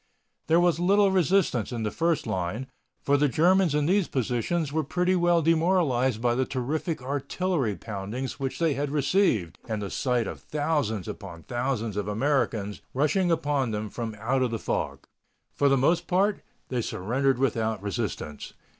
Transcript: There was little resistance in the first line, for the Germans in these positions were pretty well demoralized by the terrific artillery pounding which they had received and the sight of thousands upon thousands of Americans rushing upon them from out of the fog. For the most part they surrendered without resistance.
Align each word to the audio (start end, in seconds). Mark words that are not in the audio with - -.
There 0.47 0.59
was 0.59 0.79
little 0.79 1.11
resistance 1.11 1.71
in 1.71 1.83
the 1.83 1.91
first 1.91 2.25
line, 2.25 2.65
for 3.03 3.17
the 3.17 3.27
Germans 3.29 3.75
in 3.75 3.85
these 3.85 4.07
positions 4.07 4.73
were 4.73 4.83
pretty 4.83 5.15
well 5.15 5.43
demoralized 5.43 6.19
by 6.19 6.33
the 6.33 6.43
terrific 6.43 7.03
artillery 7.03 7.75
pounding 7.75 8.27
which 8.39 8.57
they 8.57 8.73
had 8.73 8.89
received 8.89 9.59
and 9.69 9.79
the 9.79 9.91
sight 9.91 10.25
of 10.25 10.39
thousands 10.39 11.07
upon 11.07 11.43
thousands 11.43 11.97
of 11.97 12.07
Americans 12.07 12.81
rushing 12.95 13.29
upon 13.29 13.69
them 13.69 13.91
from 13.91 14.15
out 14.19 14.41
of 14.41 14.49
the 14.49 14.57
fog. 14.57 15.05
For 15.53 15.69
the 15.69 15.77
most 15.77 16.07
part 16.07 16.41
they 16.69 16.81
surrendered 16.81 17.37
without 17.37 17.83
resistance. 17.83 18.53